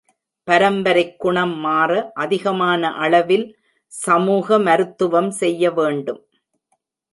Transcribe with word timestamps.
பரம்பரைக் 0.47 1.15
குணம் 1.17 1.57
மாற, 1.57 2.11
அதிகமான 2.13 2.93
அளவில் 2.95 3.45
சமூக 3.87 4.59
மருத்துவம் 4.59 5.31
செய்யவேண்டும். 5.31 6.21